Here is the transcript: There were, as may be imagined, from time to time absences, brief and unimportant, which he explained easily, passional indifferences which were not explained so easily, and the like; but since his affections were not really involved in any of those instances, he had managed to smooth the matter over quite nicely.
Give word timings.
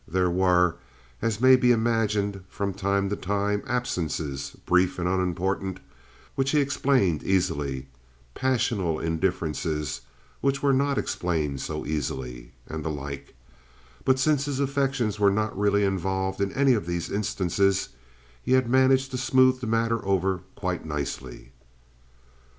There 0.07 0.31
were, 0.31 0.77
as 1.21 1.39
may 1.39 1.55
be 1.55 1.71
imagined, 1.71 2.43
from 2.49 2.73
time 2.73 3.07
to 3.11 3.15
time 3.15 3.61
absences, 3.67 4.57
brief 4.65 4.97
and 4.97 5.07
unimportant, 5.07 5.79
which 6.33 6.49
he 6.49 6.59
explained 6.59 7.21
easily, 7.21 7.85
passional 8.33 8.99
indifferences 8.99 10.01
which 10.39 10.63
were 10.63 10.73
not 10.73 10.97
explained 10.97 11.61
so 11.61 11.85
easily, 11.85 12.51
and 12.67 12.83
the 12.83 12.89
like; 12.89 13.35
but 14.03 14.17
since 14.17 14.45
his 14.45 14.59
affections 14.59 15.19
were 15.19 15.29
not 15.29 15.55
really 15.55 15.83
involved 15.83 16.41
in 16.41 16.51
any 16.53 16.73
of 16.73 16.87
those 16.87 17.11
instances, 17.11 17.89
he 18.41 18.53
had 18.53 18.67
managed 18.67 19.11
to 19.11 19.19
smooth 19.19 19.59
the 19.59 19.67
matter 19.67 20.03
over 20.03 20.39
quite 20.55 20.83
nicely. 20.83 21.51